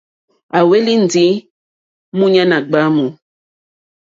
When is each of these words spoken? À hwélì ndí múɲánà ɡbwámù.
À 0.57 0.59
hwélì 0.67 0.93
ndí 1.03 1.25
múɲánà 2.17 2.57
ɡbwámù. 2.65 3.05